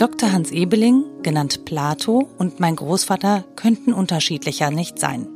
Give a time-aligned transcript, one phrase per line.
[0.00, 0.32] Dr.
[0.32, 5.28] Hans Ebeling, genannt Plato, und mein Großvater könnten unterschiedlicher nicht sein.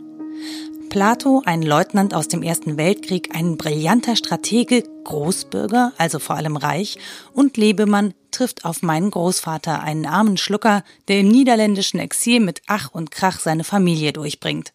[0.88, 6.98] Plato, ein Leutnant aus dem Ersten Weltkrieg, ein brillanter Stratege, Großbürger, also vor allem reich,
[7.34, 12.90] und Lebemann trifft auf meinen Großvater, einen armen Schlucker, der im niederländischen Exil mit Ach
[12.92, 14.72] und Krach seine Familie durchbringt.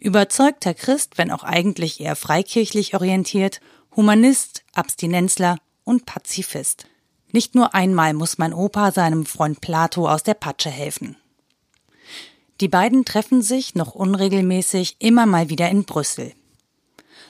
[0.00, 3.60] Überzeugter Christ, wenn auch eigentlich eher freikirchlich orientiert,
[3.94, 6.86] Humanist, Abstinenzler und Pazifist.
[7.32, 11.16] Nicht nur einmal muss mein Opa seinem Freund Plato aus der Patsche helfen.
[12.60, 16.32] Die beiden treffen sich noch unregelmäßig immer mal wieder in Brüssel.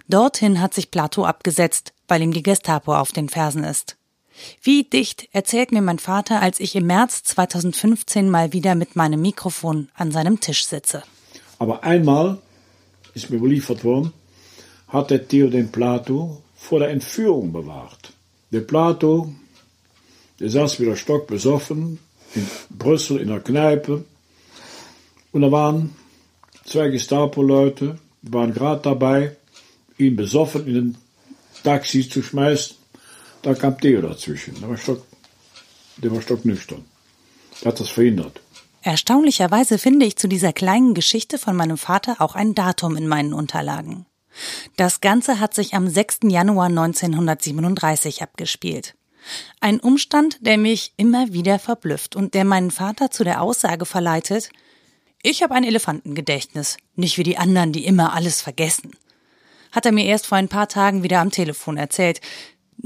[0.08, 3.96] Dorthin hat sich Plato abgesetzt, weil ihm die Gestapo auf den Fersen ist.
[4.62, 9.22] Wie dicht erzählt mir mein Vater, als ich im März 2015 mal wieder mit meinem
[9.22, 11.02] Mikrofon an seinem Tisch sitze.
[11.58, 12.38] Aber einmal
[13.14, 14.12] ist mir überliefert worden,
[14.88, 18.12] hat der Theo den Plato vor der Entführung bewahrt.
[18.52, 19.32] Der Plato,
[20.38, 21.98] der saß wieder stockbesoffen
[22.34, 24.04] in Brüssel in der Kneipe
[25.32, 25.94] und da waren
[26.64, 29.36] zwei Gestapo-Leute, waren gerade dabei,
[29.98, 30.98] ihn besoffen in den
[31.62, 32.76] Taxi zu schmeißen.
[33.46, 34.58] Da kam Theo dazwischen.
[34.60, 35.06] Der war, stock,
[35.98, 36.84] der war stocknüchtern.
[37.62, 38.40] Der hat das verhindert.
[38.82, 43.32] Erstaunlicherweise finde ich zu dieser kleinen Geschichte von meinem Vater auch ein Datum in meinen
[43.32, 44.04] Unterlagen.
[44.74, 46.22] Das Ganze hat sich am 6.
[46.24, 48.96] Januar 1937 abgespielt.
[49.60, 54.50] Ein Umstand, der mich immer wieder verblüfft und der meinen Vater zu der Aussage verleitet,
[55.22, 58.90] ich habe ein Elefantengedächtnis, nicht wie die anderen, die immer alles vergessen.
[59.70, 62.20] Hat er mir erst vor ein paar Tagen wieder am Telefon erzählt.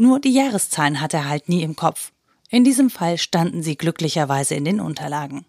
[0.01, 2.13] Nur die Jahreszahlen hat er halt nie im Kopf.
[2.49, 5.45] In diesem Fall standen sie glücklicherweise in den Unterlagen.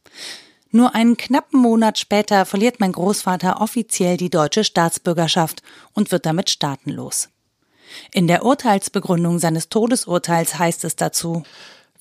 [0.72, 5.64] Nur einen knappen Monat später verliert mein Großvater offiziell die deutsche Staatsbürgerschaft
[5.94, 7.30] und wird damit staatenlos.
[8.12, 11.44] In der Urteilsbegründung seines Todesurteils heißt es dazu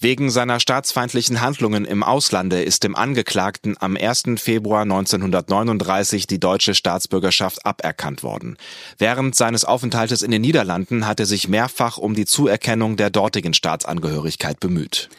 [0.03, 4.25] Wegen seiner staatsfeindlichen Handlungen im Auslande ist dem Angeklagten am 1.
[4.38, 8.56] Februar 1939 die deutsche Staatsbürgerschaft aberkannt worden.
[8.97, 13.53] Während seines Aufenthaltes in den Niederlanden hat er sich mehrfach um die Zuerkennung der dortigen
[13.53, 15.11] Staatsangehörigkeit bemüht.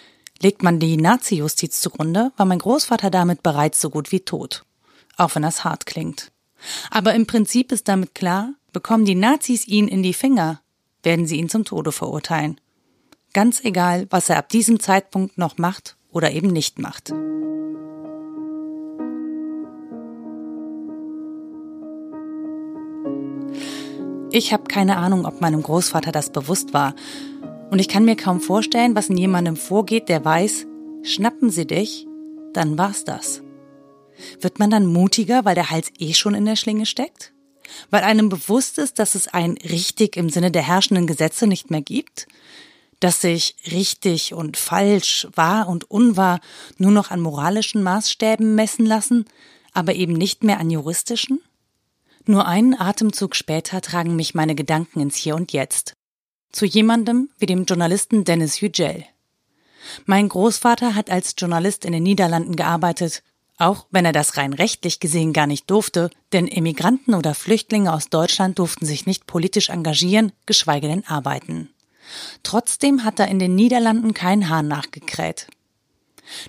[0.42, 4.64] Legt man die Nazi-Justiz zugrunde, war mein Großvater damit bereits so gut wie tot.
[5.16, 6.32] Auch wenn das hart klingt.
[6.90, 10.60] Aber im Prinzip ist damit klar, bekommen die Nazis ihn in die Finger,
[11.04, 12.60] werden sie ihn zum Tode verurteilen.
[13.34, 17.14] Ganz egal, was er ab diesem Zeitpunkt noch macht oder eben nicht macht.
[24.34, 26.94] Ich habe keine Ahnung, ob meinem Großvater das bewusst war.
[27.70, 30.68] Und ich kann mir kaum vorstellen, was in jemandem vorgeht, der weiß,
[31.04, 32.08] schnappen sie dich,
[32.54, 33.42] dann war's das.
[34.42, 37.34] Wird man dann mutiger, weil der Hals eh schon in der Schlinge steckt?
[37.90, 41.82] Weil einem bewusst ist, dass es ein richtig im Sinne der herrschenden Gesetze nicht mehr
[41.82, 42.28] gibt?
[43.02, 46.40] Dass sich richtig und falsch, wahr und unwahr
[46.78, 49.26] nur noch an moralischen Maßstäben messen lassen,
[49.74, 51.42] aber eben nicht mehr an juristischen?
[52.26, 55.94] Nur einen Atemzug später tragen mich meine Gedanken ins Hier und Jetzt.
[56.52, 59.06] Zu jemandem wie dem Journalisten Dennis Yücel.
[60.06, 63.24] Mein Großvater hat als Journalist in den Niederlanden gearbeitet,
[63.58, 68.10] auch wenn er das rein rechtlich gesehen gar nicht durfte, denn Immigranten oder Flüchtlinge aus
[68.10, 71.70] Deutschland durften sich nicht politisch engagieren, geschweige denn arbeiten.
[72.44, 75.48] Trotzdem hat er in den Niederlanden kein Hahn nachgekräht.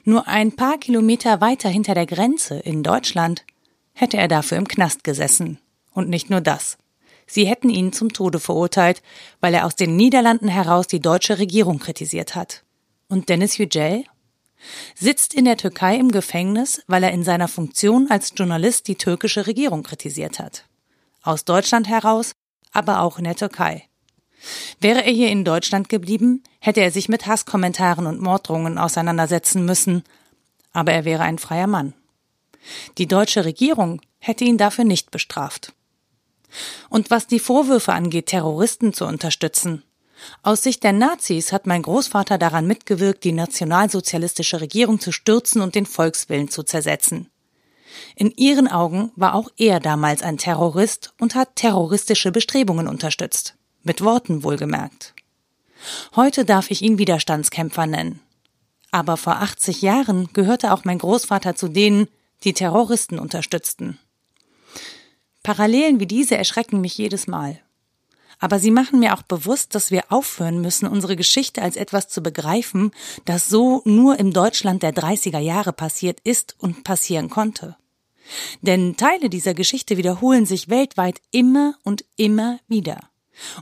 [0.04, 3.44] Nur ein paar Kilometer weiter hinter der Grenze in Deutschland
[3.92, 5.58] hätte er dafür im Knast gesessen.
[5.92, 6.78] Und nicht nur das.
[7.26, 9.02] Sie hätten ihn zum Tode verurteilt,
[9.40, 12.62] weil er aus den Niederlanden heraus die deutsche Regierung kritisiert hat.
[13.08, 14.04] Und Dennis Yücel
[14.94, 19.46] sitzt in der Türkei im Gefängnis, weil er in seiner Funktion als Journalist die türkische
[19.46, 20.64] Regierung kritisiert hat.
[21.22, 22.32] Aus Deutschland heraus,
[22.72, 23.88] aber auch in der Türkei.
[24.80, 30.02] Wäre er hier in Deutschland geblieben, hätte er sich mit Hasskommentaren und Morddrohungen auseinandersetzen müssen,
[30.72, 31.94] aber er wäre ein freier Mann.
[32.98, 35.72] Die deutsche Regierung hätte ihn dafür nicht bestraft.
[36.88, 39.82] Und was die Vorwürfe angeht, Terroristen zu unterstützen.
[40.42, 45.74] Aus Sicht der Nazis hat mein Großvater daran mitgewirkt, die nationalsozialistische Regierung zu stürzen und
[45.74, 47.28] den Volkswillen zu zersetzen.
[48.14, 53.56] In ihren Augen war auch er damals ein Terrorist und hat terroristische Bestrebungen unterstützt.
[53.84, 55.12] Mit Worten wohlgemerkt.
[56.14, 58.20] Heute darf ich ihn Widerstandskämpfer nennen.
[58.92, 62.06] Aber vor 80 Jahren gehörte auch mein Großvater zu denen,
[62.44, 63.98] die Terroristen unterstützten.
[65.42, 67.58] Parallelen wie diese erschrecken mich jedes Mal.
[68.38, 72.22] Aber sie machen mir auch bewusst, dass wir aufhören müssen, unsere Geschichte als etwas zu
[72.22, 72.92] begreifen,
[73.24, 77.76] das so nur im Deutschland der 30er Jahre passiert ist und passieren konnte.
[78.60, 83.11] Denn Teile dieser Geschichte wiederholen sich weltweit immer und immer wieder.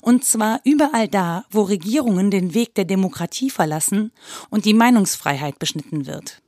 [0.01, 4.13] Und zwar überall da, wo Regierungen den Weg der Demokratie verlassen
[4.51, 6.43] und die Meinungsfreiheit beschnitten wird.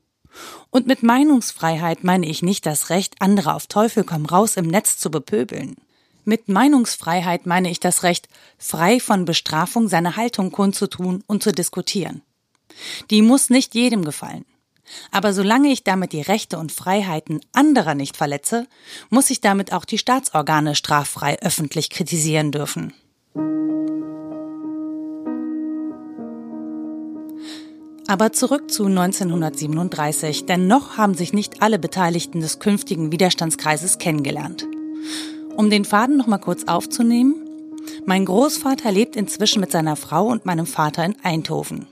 [0.71, 4.99] Und mit Meinungsfreiheit meine ich nicht das Recht, andere auf Teufel komm raus im Netz
[4.99, 5.77] zu bepöbeln.
[6.25, 12.23] Mit Meinungsfreiheit meine ich das Recht, frei von Bestrafung seine Haltung kundzutun und zu diskutieren.
[13.11, 14.45] Die muss nicht jedem gefallen.
[15.11, 18.67] Aber solange ich damit die Rechte und Freiheiten anderer nicht verletze,
[19.11, 22.93] muss ich damit auch die Staatsorgane straffrei öffentlich kritisieren dürfen.
[28.13, 34.67] Aber zurück zu 1937, denn noch haben sich nicht alle Beteiligten des künftigen Widerstandskreises kennengelernt.
[35.57, 37.37] Um den Faden noch mal kurz aufzunehmen,
[38.05, 41.87] mein Großvater lebt inzwischen mit seiner Frau und meinem Vater in Eindhoven.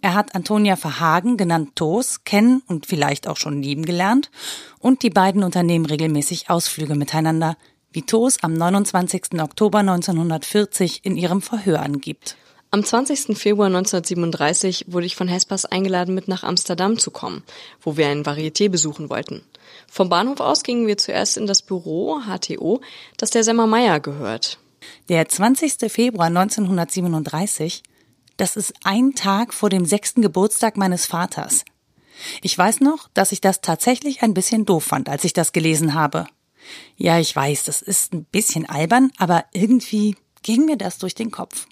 [0.00, 4.30] Er hat Antonia Verhagen, genannt Toos, kennen und vielleicht auch schon lieben gelernt
[4.78, 7.56] und die beiden unternehmen regelmäßig Ausflüge miteinander,
[7.90, 9.40] wie Toos am 29.
[9.40, 12.36] Oktober 1940 in ihrem Verhör angibt.
[12.70, 13.38] Am 20.
[13.38, 17.42] Februar 1937 wurde ich von Hespers eingeladen, mit nach Amsterdam zu kommen,
[17.80, 19.42] wo wir ein Varieté besuchen wollten.
[19.90, 22.82] Vom Bahnhof aus gingen wir zuerst in das Büro HTO,
[23.16, 24.58] das der Semmer Meier gehört.
[25.08, 25.90] Der 20.
[25.90, 27.82] Februar 1937,
[28.36, 31.64] das ist ein Tag vor dem sechsten Geburtstag meines Vaters.
[32.42, 35.94] Ich weiß noch, dass ich das tatsächlich ein bisschen doof fand, als ich das gelesen
[35.94, 36.26] habe.
[36.98, 41.30] Ja, ich weiß, das ist ein bisschen albern, aber irgendwie ging mir das durch den
[41.30, 41.66] Kopf.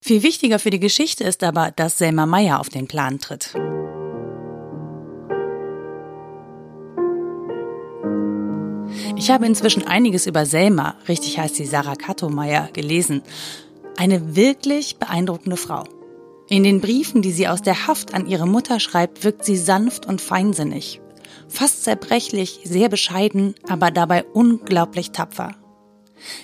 [0.00, 3.54] Viel wichtiger für die Geschichte ist aber, dass Selma Meyer auf den Plan tritt.
[9.16, 13.22] Ich habe inzwischen einiges über Selma, richtig heißt sie Sarah Kattomeyer, gelesen.
[13.96, 15.84] Eine wirklich beeindruckende Frau.
[16.48, 20.06] In den Briefen, die sie aus der Haft an ihre Mutter schreibt, wirkt sie sanft
[20.06, 21.00] und feinsinnig.
[21.48, 25.56] Fast zerbrechlich, sehr bescheiden, aber dabei unglaublich tapfer.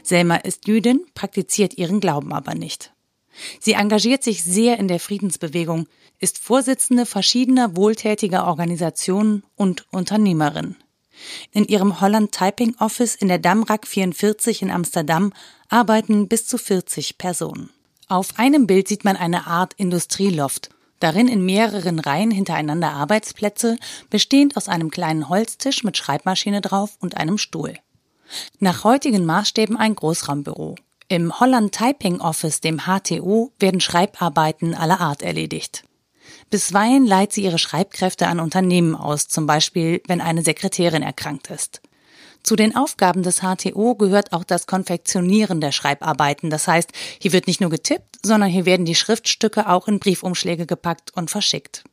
[0.03, 2.93] Selma ist Jüdin, praktiziert ihren Glauben aber nicht.
[3.61, 5.87] Sie engagiert sich sehr in der Friedensbewegung,
[6.19, 10.76] ist Vorsitzende verschiedener wohltätiger Organisationen und Unternehmerin.
[11.52, 15.32] In ihrem Holland Typing Office in der Damrak 44 in Amsterdam
[15.69, 17.70] arbeiten bis zu 40 Personen.
[18.08, 20.70] Auf einem Bild sieht man eine Art Industrieloft,
[21.00, 23.76] darin in mehreren Reihen hintereinander Arbeitsplätze,
[24.11, 27.74] bestehend aus einem kleinen Holztisch mit Schreibmaschine drauf und einem Stuhl.
[28.58, 30.77] Nach heutigen Maßstäben ein Großraumbüro.
[31.13, 35.85] Im Holland Typing Office, dem HTO, werden Schreibarbeiten aller Art erledigt.
[36.49, 41.83] Bisweilen leiht sie ihre Schreibkräfte an Unternehmen aus, zum Beispiel wenn eine Sekretärin erkrankt ist.
[42.43, 46.49] Zu den Aufgaben des HTO gehört auch das Konfektionieren der Schreibarbeiten.
[46.49, 50.65] Das heißt, hier wird nicht nur getippt, sondern hier werden die Schriftstücke auch in Briefumschläge
[50.65, 51.85] gepackt und verschickt.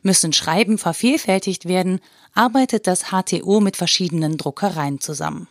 [0.00, 2.00] Müssen Schreiben vervielfältigt werden,
[2.32, 5.48] arbeitet das HTO mit verschiedenen Druckereien zusammen.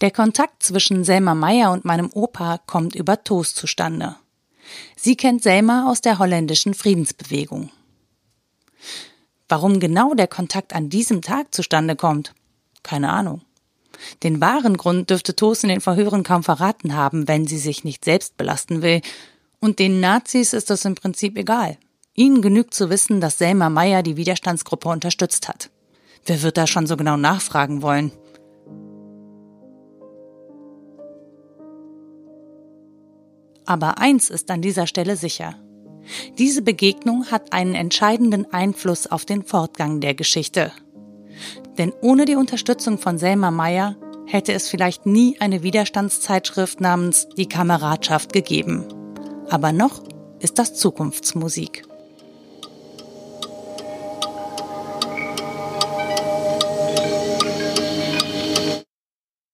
[0.00, 4.16] Der Kontakt zwischen Selma Meyer und meinem Opa kommt über Toast zustande.
[4.96, 7.70] Sie kennt Selma aus der holländischen Friedensbewegung.
[9.48, 12.34] Warum genau der Kontakt an diesem Tag zustande kommt?
[12.82, 13.42] Keine Ahnung.
[14.22, 18.04] Den wahren Grund dürfte Toos in den Verhören kaum verraten haben, wenn sie sich nicht
[18.04, 19.00] selbst belasten will.
[19.60, 21.78] Und den Nazis ist das im Prinzip egal.
[22.14, 25.70] Ihnen genügt zu wissen, dass Selma Meyer die Widerstandsgruppe unterstützt hat.
[26.26, 28.12] Wer wird da schon so genau nachfragen wollen?
[33.66, 35.54] Aber eins ist an dieser Stelle sicher.
[36.38, 40.72] Diese Begegnung hat einen entscheidenden Einfluss auf den Fortgang der Geschichte.
[41.78, 47.48] Denn ohne die Unterstützung von Selma Meyer hätte es vielleicht nie eine Widerstandszeitschrift namens Die
[47.48, 48.84] Kameradschaft gegeben.
[49.48, 50.02] Aber noch
[50.40, 51.84] ist das Zukunftsmusik.